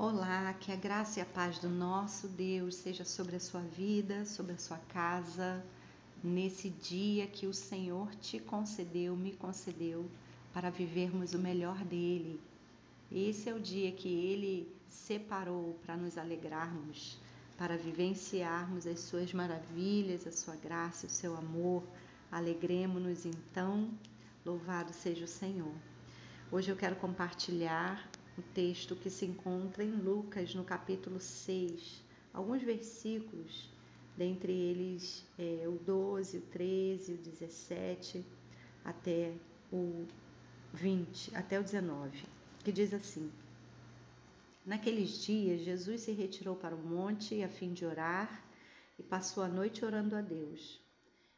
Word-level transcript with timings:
Olá, 0.00 0.54
que 0.60 0.70
a 0.70 0.76
graça 0.76 1.18
e 1.18 1.22
a 1.22 1.26
paz 1.26 1.58
do 1.58 1.68
nosso 1.68 2.28
Deus 2.28 2.76
seja 2.76 3.04
sobre 3.04 3.34
a 3.34 3.40
sua 3.40 3.62
vida, 3.62 4.24
sobre 4.24 4.52
a 4.52 4.56
sua 4.56 4.78
casa, 4.90 5.60
nesse 6.22 6.70
dia 6.70 7.26
que 7.26 7.48
o 7.48 7.52
Senhor 7.52 8.14
te 8.20 8.38
concedeu, 8.38 9.16
me 9.16 9.32
concedeu, 9.32 10.08
para 10.54 10.70
vivermos 10.70 11.34
o 11.34 11.38
melhor 11.40 11.84
dele. 11.84 12.40
Esse 13.10 13.50
é 13.50 13.52
o 13.52 13.58
dia 13.58 13.90
que 13.90 14.08
ele 14.08 14.72
separou 14.86 15.76
para 15.84 15.96
nos 15.96 16.16
alegrarmos, 16.16 17.18
para 17.56 17.76
vivenciarmos 17.76 18.86
as 18.86 19.00
suas 19.00 19.32
maravilhas, 19.32 20.28
a 20.28 20.30
sua 20.30 20.54
graça, 20.54 21.08
o 21.08 21.10
seu 21.10 21.36
amor. 21.36 21.82
Alegremos-nos 22.30 23.26
então, 23.26 23.90
louvado 24.46 24.92
seja 24.92 25.24
o 25.24 25.28
Senhor. 25.28 25.74
Hoje 26.52 26.70
eu 26.70 26.76
quero 26.76 26.94
compartilhar 26.94 28.08
o 28.38 28.42
texto 28.54 28.94
que 28.94 29.10
se 29.10 29.26
encontra 29.26 29.82
em 29.82 29.90
Lucas, 29.90 30.54
no 30.54 30.62
capítulo 30.62 31.18
6, 31.18 32.04
alguns 32.32 32.62
versículos, 32.62 33.68
dentre 34.16 34.52
eles 34.52 35.26
é, 35.36 35.66
o 35.66 35.72
12, 35.72 36.38
o 36.38 36.40
13, 36.42 37.14
o 37.14 37.16
17, 37.16 38.24
até 38.84 39.34
o 39.72 40.06
20, 40.72 41.36
até 41.36 41.58
o 41.58 41.64
19, 41.64 42.22
que 42.62 42.70
diz 42.70 42.94
assim: 42.94 43.28
Naqueles 44.64 45.24
dias, 45.24 45.62
Jesus 45.62 46.02
se 46.02 46.12
retirou 46.12 46.54
para 46.54 46.76
o 46.76 46.78
monte 46.78 47.42
a 47.42 47.48
fim 47.48 47.72
de 47.72 47.84
orar 47.84 48.44
e 48.96 49.02
passou 49.02 49.42
a 49.42 49.48
noite 49.48 49.84
orando 49.84 50.14
a 50.14 50.20
Deus. 50.20 50.80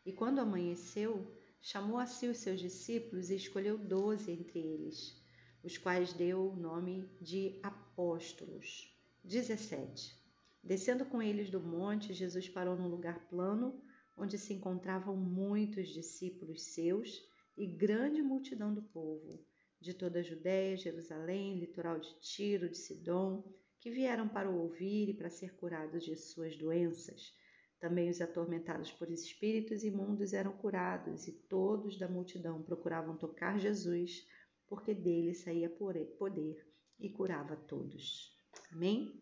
E 0.05 0.13
quando 0.13 0.39
amanheceu, 0.39 1.27
chamou 1.63 1.99
a 1.99 2.05
si 2.05 2.27
os 2.27 2.37
seus 2.37 2.61
discípulos 2.61 3.31
e 3.31 3.37
escolheu 3.37 3.79
doze 3.79 4.31
entre 4.33 4.59
eles 4.59 5.20
os 5.63 5.77
quais 5.77 6.13
deu 6.13 6.51
o 6.51 6.57
nome 6.57 7.09
de 7.21 7.59
apóstolos. 7.63 8.97
17. 9.25 10.19
Descendo 10.63 11.05
com 11.05 11.23
eles 11.23 11.51
do 11.51 11.61
monte, 11.61 12.15
Jesus 12.15 12.49
parou 12.49 12.77
num 12.77 12.89
lugar 12.89 13.29
plano, 13.29 13.81
onde 14.17 14.39
se 14.39 14.53
encontravam 14.53 15.17
muitos 15.17 15.89
discípulos 15.89 16.63
seus 16.63 17.23
e 17.57 17.67
grande 17.67 18.23
multidão 18.23 18.73
do 18.73 18.83
povo, 18.83 19.45
de 19.81 19.95
toda 19.95 20.21
a 20.21 20.23
Judéia, 20.23 20.77
Jerusalém, 20.77 21.59
litoral 21.59 21.99
de 21.99 22.15
Tiro, 22.21 22.69
de 22.69 22.77
Sidom, 22.77 23.43
que 23.79 23.91
vieram 23.91 24.29
para 24.29 24.51
o 24.51 24.61
ouvir 24.61 25.09
e 25.09 25.15
para 25.15 25.31
ser 25.31 25.55
curados 25.57 26.05
de 26.05 26.17
suas 26.17 26.57
doenças. 26.57 27.35
Também 27.79 28.11
os 28.11 28.21
atormentados 28.21 28.93
por 28.93 29.11
espíritos 29.11 29.83
imundos 29.83 30.35
eram 30.35 30.53
curados, 30.53 31.27
e 31.27 31.33
todos 31.33 31.99
da 31.99 32.07
multidão 32.07 32.63
procuravam 32.63 33.17
tocar 33.17 33.59
Jesus 33.59 34.27
porque 34.71 34.95
dele 34.95 35.35
saía 35.35 35.69
poder 35.69 36.65
e 37.01 37.11
curava 37.11 37.57
todos. 37.57 38.33
Amém? 38.71 39.21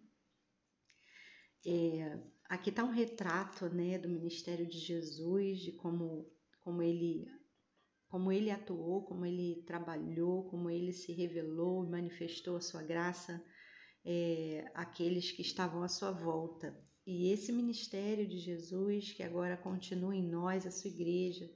É, 1.64 2.20
aqui 2.44 2.68
está 2.68 2.84
um 2.84 2.92
retrato 2.92 3.66
né, 3.70 3.98
do 3.98 4.10
ministério 4.10 4.68
de 4.68 4.78
Jesus, 4.78 5.60
de 5.60 5.72
como, 5.72 6.30
como, 6.60 6.82
ele, 6.82 7.26
como 8.08 8.30
ele 8.30 8.50
atuou, 8.50 9.06
como 9.06 9.24
ele 9.24 9.62
trabalhou, 9.66 10.44
como 10.50 10.68
ele 10.68 10.92
se 10.92 11.12
revelou 11.12 11.82
e 11.82 11.88
manifestou 11.88 12.56
a 12.56 12.60
sua 12.60 12.82
graça 12.82 13.42
é, 14.04 14.70
àqueles 14.74 15.32
que 15.32 15.40
estavam 15.40 15.82
à 15.82 15.88
sua 15.88 16.10
volta. 16.10 16.78
E 17.06 17.32
esse 17.32 17.52
ministério 17.52 18.28
de 18.28 18.38
Jesus, 18.38 19.12
que 19.14 19.22
agora 19.22 19.56
continua 19.56 20.14
em 20.14 20.28
nós, 20.28 20.66
a 20.66 20.70
sua 20.70 20.90
igreja, 20.90 21.50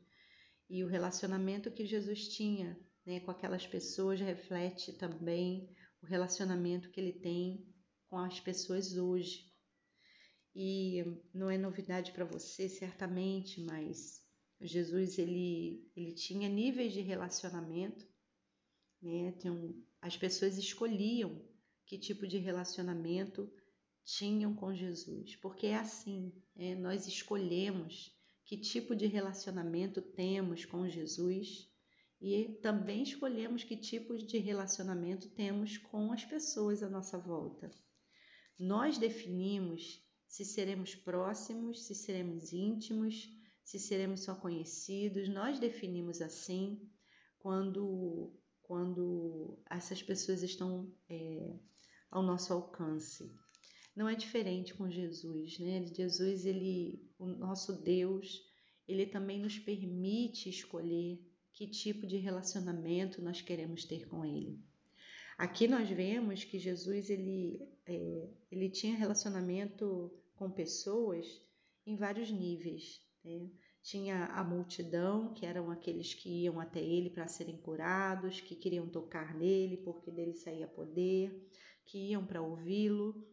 e 0.68 0.82
o 0.82 0.88
relacionamento 0.88 1.70
que 1.70 1.84
Jesus 1.84 2.28
tinha 2.28 2.74
né, 3.04 3.20
com 3.20 3.30
aquelas 3.30 3.66
pessoas 3.66 4.20
reflete 4.20 4.92
também 4.92 5.68
o 6.02 6.06
relacionamento 6.06 6.90
que 6.90 7.00
ele 7.00 7.12
tem 7.12 7.66
com 8.08 8.18
as 8.18 8.40
pessoas 8.40 8.96
hoje. 8.96 9.50
E 10.54 11.02
não 11.32 11.48
é 11.50 11.56
novidade 11.56 12.12
para 12.12 12.24
você, 12.24 12.68
certamente, 12.68 13.60
mas 13.62 14.22
Jesus 14.60 15.18
ele, 15.18 15.90
ele 15.96 16.12
tinha 16.12 16.48
níveis 16.48 16.92
de 16.92 17.00
relacionamento, 17.00 18.06
né? 19.00 19.34
Um, 19.46 19.82
as 20.00 20.16
pessoas 20.16 20.58
escolhiam 20.58 21.42
que 21.86 21.98
tipo 21.98 22.26
de 22.26 22.38
relacionamento 22.38 23.50
tinham 24.04 24.54
com 24.54 24.74
Jesus, 24.74 25.36
porque 25.36 25.68
é 25.68 25.76
assim, 25.76 26.32
é, 26.56 26.74
nós 26.74 27.06
escolhemos 27.06 28.14
que 28.44 28.58
tipo 28.58 28.94
de 28.94 29.06
relacionamento 29.06 30.02
temos 30.02 30.64
com 30.64 30.88
Jesus 30.88 31.71
e 32.24 32.56
também 32.62 33.02
escolhemos 33.02 33.64
que 33.64 33.76
tipos 33.76 34.24
de 34.24 34.38
relacionamento 34.38 35.28
temos 35.30 35.76
com 35.76 36.12
as 36.12 36.24
pessoas 36.24 36.80
à 36.80 36.88
nossa 36.88 37.18
volta. 37.18 37.68
Nós 38.56 38.96
definimos 38.96 40.00
se 40.28 40.44
seremos 40.44 40.94
próximos, 40.94 41.84
se 41.84 41.96
seremos 41.96 42.52
íntimos, 42.52 43.28
se 43.64 43.76
seremos 43.76 44.22
só 44.22 44.36
conhecidos. 44.36 45.28
Nós 45.28 45.58
definimos 45.58 46.22
assim 46.22 46.88
quando, 47.40 48.32
quando 48.62 49.58
essas 49.68 50.00
pessoas 50.00 50.44
estão 50.44 50.94
é, 51.10 51.58
ao 52.08 52.22
nosso 52.22 52.52
alcance. 52.52 53.34
Não 53.96 54.08
é 54.08 54.14
diferente 54.14 54.74
com 54.74 54.88
Jesus, 54.88 55.58
né? 55.58 55.84
Jesus, 55.88 56.46
ele, 56.46 57.04
o 57.18 57.26
nosso 57.26 57.82
Deus, 57.82 58.40
ele 58.86 59.06
também 59.06 59.40
nos 59.40 59.58
permite 59.58 60.48
escolher 60.48 61.31
que 61.52 61.66
tipo 61.66 62.06
de 62.06 62.16
relacionamento 62.16 63.22
nós 63.22 63.40
queremos 63.40 63.84
ter 63.84 64.08
com 64.08 64.24
Ele. 64.24 64.58
Aqui 65.36 65.66
nós 65.66 65.88
vemos 65.88 66.44
que 66.44 66.58
Jesus 66.58 67.10
ele, 67.10 67.60
é, 67.86 68.28
ele 68.50 68.70
tinha 68.70 68.96
relacionamento 68.96 70.12
com 70.36 70.50
pessoas 70.50 71.26
em 71.86 71.96
vários 71.96 72.30
níveis. 72.30 73.00
Né? 73.24 73.50
Tinha 73.82 74.26
a 74.26 74.44
multidão, 74.44 75.34
que 75.34 75.44
eram 75.44 75.70
aqueles 75.70 76.14
que 76.14 76.44
iam 76.44 76.60
até 76.60 76.80
ele 76.80 77.10
para 77.10 77.26
serem 77.26 77.56
curados, 77.56 78.40
que 78.40 78.54
queriam 78.54 78.88
tocar 78.88 79.34
nele 79.34 79.78
porque 79.78 80.10
dele 80.10 80.34
saía 80.34 80.68
poder, 80.68 81.50
que 81.84 82.10
iam 82.10 82.24
para 82.24 82.40
ouvi-lo. 82.40 83.26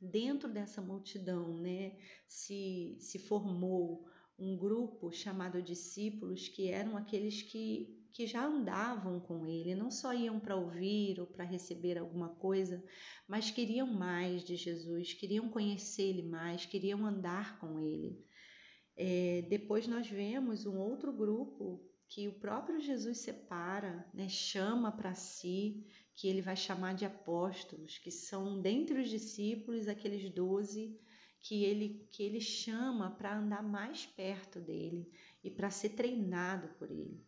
Dentro 0.00 0.52
dessa 0.52 0.80
multidão 0.80 1.56
né, 1.58 1.98
se, 2.28 2.96
se 3.00 3.18
formou 3.18 4.06
um 4.38 4.56
grupo 4.56 5.12
chamado 5.12 5.62
discípulos, 5.62 6.48
que 6.48 6.68
eram 6.68 6.96
aqueles 6.96 7.42
que, 7.42 8.08
que 8.12 8.26
já 8.26 8.44
andavam 8.44 9.20
com 9.20 9.46
ele, 9.46 9.74
não 9.74 9.90
só 9.90 10.12
iam 10.12 10.40
para 10.40 10.56
ouvir 10.56 11.20
ou 11.20 11.26
para 11.26 11.44
receber 11.44 11.98
alguma 11.98 12.30
coisa, 12.30 12.82
mas 13.28 13.50
queriam 13.50 13.86
mais 13.86 14.42
de 14.42 14.56
Jesus, 14.56 15.12
queriam 15.14 15.48
conhecer 15.48 16.02
ele 16.02 16.22
mais, 16.22 16.66
queriam 16.66 17.06
andar 17.06 17.58
com 17.60 17.78
ele. 17.78 18.24
É, 18.96 19.42
depois 19.48 19.86
nós 19.86 20.08
vemos 20.08 20.66
um 20.66 20.78
outro 20.78 21.12
grupo 21.12 21.84
que 22.08 22.28
o 22.28 22.38
próprio 22.38 22.80
Jesus 22.80 23.18
separa, 23.18 24.08
né, 24.14 24.28
chama 24.28 24.92
para 24.92 25.14
si, 25.14 25.84
que 26.14 26.28
ele 26.28 26.40
vai 26.40 26.56
chamar 26.56 26.94
de 26.94 27.04
apóstolos, 27.04 27.98
que 27.98 28.10
são 28.10 28.60
dentre 28.60 29.00
os 29.00 29.08
discípulos 29.08 29.88
aqueles 29.88 30.32
doze 30.32 30.96
que 31.44 31.62
ele, 31.62 32.08
que 32.10 32.22
ele 32.22 32.40
chama 32.40 33.10
para 33.10 33.36
andar 33.36 33.62
mais 33.62 34.06
perto 34.06 34.58
dele 34.58 35.06
e 35.42 35.50
para 35.50 35.70
ser 35.70 35.90
treinado 35.90 36.68
por 36.78 36.90
ele. 36.90 37.22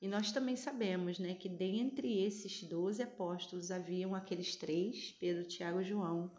E 0.00 0.06
nós 0.06 0.30
também 0.30 0.54
sabemos 0.54 1.18
né, 1.18 1.34
que 1.34 1.48
dentre 1.48 2.22
esses 2.22 2.62
doze 2.62 3.02
apóstolos 3.02 3.72
haviam 3.72 4.14
aqueles 4.14 4.54
três, 4.54 5.10
Pedro, 5.18 5.48
Tiago 5.48 5.80
e 5.80 5.84
João, 5.84 6.30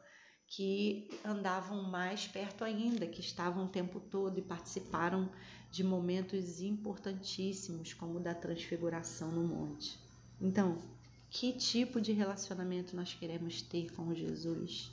que 0.47 1.09
andavam 1.23 1.83
mais 1.83 2.27
perto 2.27 2.63
ainda, 2.63 3.05
que 3.05 3.19
estavam 3.19 3.66
o 3.66 3.69
tempo 3.69 3.99
todo 3.99 4.39
e 4.39 4.41
participaram 4.41 5.29
de 5.69 5.83
momentos 5.83 6.61
importantíssimos, 6.61 7.93
como 7.93 8.19
o 8.19 8.23
da 8.23 8.33
transfiguração 8.33 9.29
no 9.31 9.43
monte. 9.43 9.99
Então, 10.39 10.81
que 11.29 11.51
tipo 11.51 11.99
de 11.99 12.13
relacionamento 12.13 12.95
nós 12.95 13.13
queremos 13.13 13.61
ter 13.61 13.91
com 13.91 14.16
Jesus? 14.16 14.91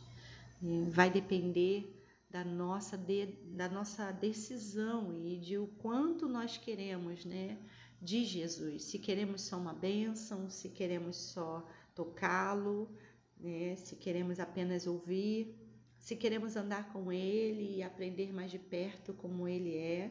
É, 0.60 0.90
vai 0.90 1.10
depender 1.10 1.94
da 2.30 2.44
nossa, 2.44 2.96
de, 2.96 3.26
da 3.56 3.68
nossa 3.68 4.12
decisão 4.12 5.14
e 5.24 5.38
de 5.38 5.56
o 5.56 5.66
quanto 5.66 6.28
nós 6.28 6.58
queremos 6.58 7.24
né, 7.24 7.58
de 8.00 8.24
Jesus. 8.24 8.84
Se 8.84 8.98
queremos 8.98 9.42
só 9.42 9.56
uma 9.56 9.72
bênção, 9.72 10.50
se 10.50 10.68
queremos 10.68 11.16
só 11.16 11.66
tocá-lo, 11.94 12.90
né, 13.38 13.76
se 13.76 13.96
queremos 13.96 14.38
apenas 14.38 14.86
ouvir, 14.86 15.56
se 15.98 16.16
queremos 16.16 16.54
andar 16.54 16.92
com 16.92 17.12
Ele 17.12 17.76
e 17.76 17.82
aprender 17.82 18.32
mais 18.32 18.50
de 18.50 18.58
perto 18.58 19.14
como 19.14 19.48
Ele 19.48 19.76
é, 19.76 20.10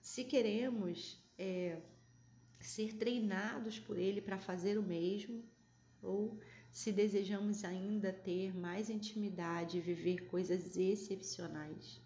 se 0.00 0.24
queremos 0.24 1.22
é, 1.38 1.80
ser 2.60 2.94
treinados 2.94 3.78
por 3.78 3.96
Ele 3.96 4.20
para 4.20 4.38
fazer 4.38 4.78
o 4.78 4.82
mesmo, 4.82 5.44
ou 6.02 6.38
se 6.70 6.92
desejamos 6.92 7.64
ainda 7.64 8.12
ter 8.12 8.56
mais 8.56 8.88
intimidade 8.90 9.78
e 9.78 9.80
viver 9.80 10.26
coisas 10.28 10.76
excepcionais. 10.76 12.00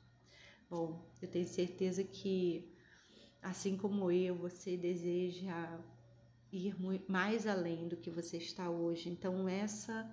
Bom, 0.70 1.04
eu 1.20 1.28
tenho 1.28 1.46
certeza 1.46 2.02
que, 2.02 2.72
assim 3.42 3.76
como 3.76 4.10
eu, 4.10 4.34
você 4.34 4.76
deseja 4.76 5.80
ir 6.50 6.74
mais 7.08 7.46
além 7.46 7.88
do 7.88 7.96
que 7.96 8.10
você 8.10 8.36
está 8.38 8.70
hoje. 8.70 9.08
Então, 9.10 9.48
essa 9.48 10.08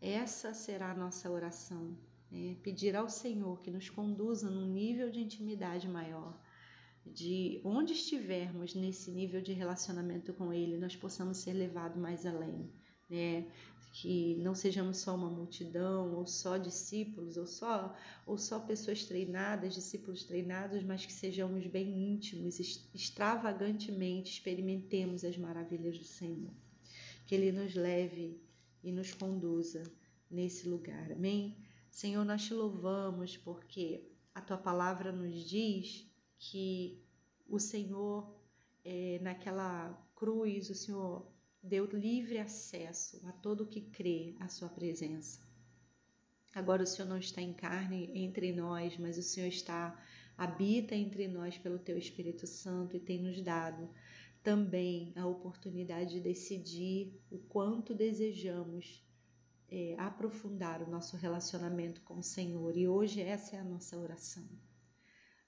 Essa 0.00 0.52
será 0.52 0.90
a 0.90 0.96
nossa 0.96 1.30
oração. 1.30 1.96
Né? 2.28 2.56
Pedir 2.60 2.96
ao 2.96 3.08
Senhor 3.08 3.60
que 3.62 3.70
nos 3.70 3.88
conduza 3.88 4.50
num 4.50 4.66
nível 4.66 5.10
de 5.10 5.20
intimidade 5.20 5.88
maior, 5.88 6.36
de 7.06 7.60
onde 7.64 7.92
estivermos 7.92 8.74
nesse 8.74 9.12
nível 9.12 9.40
de 9.40 9.52
relacionamento 9.52 10.32
com 10.34 10.52
Ele, 10.52 10.76
nós 10.76 10.96
possamos 10.96 11.36
ser 11.38 11.52
levados 11.52 12.00
mais 12.00 12.26
além. 12.26 12.68
Né? 13.08 13.46
Que 13.92 14.36
não 14.36 14.54
sejamos 14.54 14.96
só 14.96 15.14
uma 15.14 15.28
multidão, 15.28 16.14
ou 16.14 16.26
só 16.26 16.56
discípulos, 16.56 17.36
ou 17.36 17.46
só, 17.46 17.94
ou 18.26 18.38
só 18.38 18.58
pessoas 18.58 19.04
treinadas, 19.04 19.74
discípulos 19.74 20.24
treinados, 20.24 20.82
mas 20.82 21.04
que 21.04 21.12
sejamos 21.12 21.66
bem 21.66 22.14
íntimos, 22.14 22.58
extravagantemente 22.94 24.32
experimentemos 24.32 25.22
as 25.24 25.36
maravilhas 25.36 25.98
do 25.98 26.04
Senhor. 26.04 26.50
Que 27.26 27.34
Ele 27.34 27.52
nos 27.52 27.74
leve 27.74 28.40
e 28.82 28.90
nos 28.90 29.12
conduza 29.12 29.82
nesse 30.30 30.66
lugar. 30.66 31.12
Amém? 31.12 31.54
Senhor, 31.90 32.24
nós 32.24 32.42
te 32.46 32.54
louvamos 32.54 33.36
porque 33.36 34.08
a 34.34 34.40
tua 34.40 34.56
palavra 34.56 35.12
nos 35.12 35.44
diz 35.44 36.10
que 36.38 36.98
o 37.46 37.58
Senhor, 37.58 38.34
é, 38.82 39.18
naquela 39.20 39.92
cruz, 40.16 40.70
o 40.70 40.74
Senhor 40.74 41.30
deu 41.62 41.86
livre 41.86 42.38
acesso 42.38 43.20
a 43.26 43.32
todo 43.32 43.66
que 43.66 43.80
crê 43.80 44.34
à 44.40 44.48
sua 44.48 44.68
presença. 44.68 45.40
Agora 46.54 46.82
o 46.82 46.86
Senhor 46.86 47.08
não 47.08 47.18
está 47.18 47.40
em 47.40 47.52
carne 47.52 48.10
entre 48.14 48.52
nós, 48.52 48.98
mas 48.98 49.16
o 49.16 49.22
Senhor 49.22 49.46
está 49.46 49.98
habita 50.36 50.94
entre 50.94 51.28
nós 51.28 51.56
pelo 51.56 51.78
teu 51.78 51.96
Espírito 51.96 52.46
Santo 52.46 52.96
e 52.96 53.00
tem 53.00 53.22
nos 53.22 53.40
dado 53.40 53.88
também 54.42 55.12
a 55.16 55.26
oportunidade 55.26 56.14
de 56.14 56.20
decidir 56.20 57.20
o 57.30 57.38
quanto 57.38 57.94
desejamos 57.94 59.06
é, 59.68 59.94
aprofundar 59.98 60.82
o 60.82 60.90
nosso 60.90 61.16
relacionamento 61.16 62.00
com 62.02 62.18
o 62.18 62.22
Senhor. 62.22 62.76
E 62.76 62.88
hoje 62.88 63.20
essa 63.20 63.56
é 63.56 63.60
a 63.60 63.64
nossa 63.64 63.96
oração. 63.96 64.46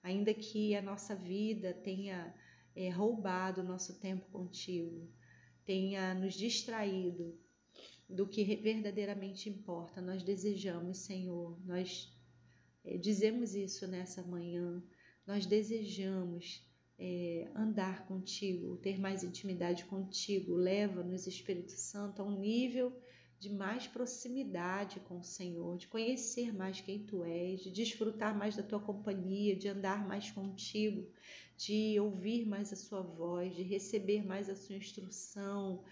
Ainda 0.02 0.32
que 0.32 0.76
a 0.76 0.82
nossa 0.82 1.14
vida 1.14 1.74
tenha 1.74 2.32
é, 2.76 2.88
roubado 2.88 3.60
o 3.60 3.64
nosso 3.64 3.98
tempo 3.98 4.26
contigo, 4.30 5.10
tenha 5.64 6.14
nos 6.14 6.34
distraído 6.34 7.38
do 8.08 8.26
que 8.26 8.44
verdadeiramente 8.56 9.48
importa. 9.48 10.00
Nós 10.00 10.22
desejamos, 10.22 10.98
Senhor, 10.98 11.58
nós 11.64 12.12
é, 12.84 12.96
dizemos 12.98 13.54
isso 13.54 13.86
nessa 13.86 14.22
manhã, 14.22 14.82
nós 15.26 15.46
desejamos 15.46 16.62
é, 16.98 17.50
andar 17.54 18.06
contigo, 18.06 18.76
ter 18.76 18.98
mais 18.98 19.24
intimidade 19.24 19.84
contigo. 19.86 20.54
Leva-nos, 20.54 21.26
Espírito 21.26 21.72
Santo, 21.72 22.22
a 22.22 22.24
um 22.24 22.38
nível 22.38 22.92
de 23.38 23.50
mais 23.50 23.86
proximidade 23.86 25.00
com 25.00 25.18
o 25.18 25.24
Senhor, 25.24 25.76
de 25.76 25.86
conhecer 25.88 26.52
mais 26.52 26.80
quem 26.80 27.04
tu 27.04 27.24
és, 27.24 27.60
de 27.60 27.70
desfrutar 27.70 28.36
mais 28.36 28.56
da 28.56 28.62
tua 28.62 28.80
companhia, 28.80 29.56
de 29.56 29.68
andar 29.68 30.06
mais 30.06 30.30
contigo, 30.30 31.10
de 31.56 31.98
ouvir 32.00 32.46
mais 32.46 32.72
a 32.72 32.76
sua 32.76 33.02
voz, 33.02 33.54
de 33.54 33.62
receber 33.62 34.24
mais 34.24 34.48
a 34.48 34.56
sua 34.56 34.76
instrução, 34.76 35.84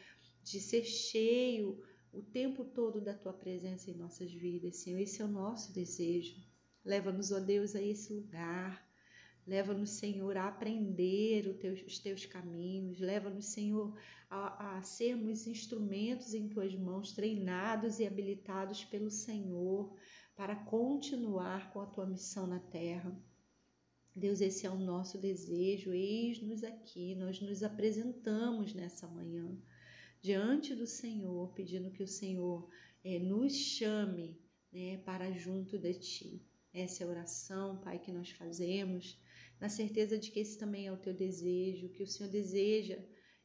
de 0.42 0.60
ser 0.60 0.84
cheio 0.84 1.82
o 2.12 2.22
tempo 2.22 2.64
todo 2.64 3.00
da 3.00 3.14
tua 3.14 3.32
presença 3.32 3.90
em 3.90 3.94
nossas 3.94 4.32
vidas, 4.32 4.76
Senhor. 4.76 4.98
Esse 4.98 5.22
é 5.22 5.24
o 5.24 5.28
nosso 5.28 5.72
desejo. 5.72 6.36
Leva-nos, 6.84 7.32
ó 7.32 7.40
Deus, 7.40 7.74
a 7.74 7.82
esse 7.82 8.12
lugar. 8.12 8.91
Leva-nos, 9.46 9.90
Senhor, 9.90 10.36
a 10.36 10.48
aprender 10.48 11.48
os 11.48 11.98
teus 11.98 12.24
caminhos. 12.24 13.00
Leva-nos, 13.00 13.46
Senhor, 13.46 13.96
a, 14.30 14.78
a 14.78 14.82
sermos 14.82 15.46
instrumentos 15.46 16.32
em 16.32 16.48
tuas 16.48 16.74
mãos, 16.74 17.12
treinados 17.12 17.98
e 17.98 18.06
habilitados 18.06 18.84
pelo 18.84 19.10
Senhor 19.10 19.96
para 20.36 20.56
continuar 20.56 21.72
com 21.72 21.80
a 21.80 21.86
tua 21.86 22.06
missão 22.06 22.46
na 22.46 22.60
terra. 22.60 23.16
Deus, 24.14 24.40
esse 24.40 24.66
é 24.66 24.70
o 24.70 24.78
nosso 24.78 25.18
desejo, 25.18 25.92
eis-nos 25.92 26.62
aqui, 26.62 27.14
nós 27.14 27.40
nos 27.40 27.62
apresentamos 27.62 28.74
nessa 28.74 29.08
manhã 29.08 29.58
diante 30.20 30.74
do 30.74 30.86
Senhor, 30.86 31.52
pedindo 31.52 31.90
que 31.90 32.02
o 32.02 32.08
Senhor 32.08 32.68
é, 33.02 33.18
nos 33.18 33.54
chame 33.54 34.38
né, 34.72 34.98
para 34.98 35.32
junto 35.32 35.78
de 35.78 35.94
Ti. 35.94 36.46
Essa 36.72 37.02
é 37.02 37.06
a 37.06 37.10
oração, 37.10 37.78
Pai, 37.78 37.98
que 37.98 38.12
nós 38.12 38.30
fazemos, 38.30 39.20
na 39.62 39.68
certeza 39.68 40.18
de 40.18 40.32
que 40.32 40.40
esse 40.40 40.58
também 40.58 40.88
é 40.88 40.92
o 40.92 40.96
Teu 40.96 41.14
desejo, 41.14 41.88
que 41.90 42.02
o 42.02 42.06
Senhor 42.06 42.28
deseja 42.28 42.98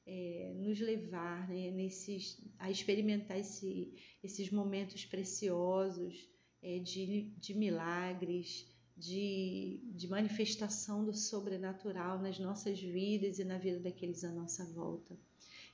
é, 0.03 0.51
nos 0.57 0.79
levar 0.79 1.47
né, 1.47 1.69
nesses, 1.69 2.43
a 2.57 2.71
experimentar 2.71 3.37
esse, 3.37 3.93
esses 4.23 4.49
momentos 4.49 5.05
preciosos 5.05 6.27
é, 6.59 6.79
de, 6.79 7.29
de 7.37 7.53
milagres, 7.53 8.65
de, 8.97 9.79
de 9.93 10.07
manifestação 10.07 11.05
do 11.05 11.13
sobrenatural 11.13 12.17
nas 12.19 12.39
nossas 12.39 12.81
vidas 12.81 13.37
e 13.37 13.43
na 13.43 13.59
vida 13.59 13.79
daqueles 13.79 14.23
à 14.23 14.31
nossa 14.31 14.65
volta. 14.73 15.15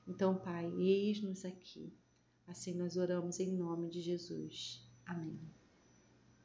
Então, 0.05 0.35
Pai, 0.35 0.69
eis-nos 0.77 1.45
aqui. 1.45 1.93
Assim 2.45 2.73
nós 2.73 2.97
oramos 2.97 3.39
em 3.39 3.55
nome 3.55 3.89
de 3.89 4.01
Jesus. 4.01 4.85
Amém. 5.05 5.39